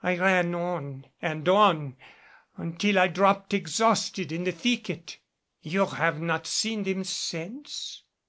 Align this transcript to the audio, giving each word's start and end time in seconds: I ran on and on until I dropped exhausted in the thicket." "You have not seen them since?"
I 0.00 0.16
ran 0.16 0.54
on 0.54 1.06
and 1.20 1.48
on 1.48 1.96
until 2.56 3.00
I 3.00 3.08
dropped 3.08 3.52
exhausted 3.52 4.30
in 4.30 4.44
the 4.44 4.52
thicket." 4.52 5.18
"You 5.60 5.86
have 5.86 6.20
not 6.20 6.46
seen 6.46 6.84
them 6.84 7.02
since?" 7.02 8.04